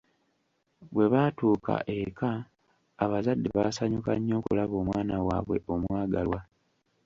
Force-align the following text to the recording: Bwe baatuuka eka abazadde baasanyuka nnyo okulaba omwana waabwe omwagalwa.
Bwe 0.93 1.05
baatuuka 1.13 1.73
eka 1.97 2.31
abazadde 3.03 3.47
baasanyuka 3.57 4.11
nnyo 4.17 4.33
okulaba 4.39 4.75
omwana 4.83 5.13
waabwe 5.27 5.57
omwagalwa. 5.73 6.39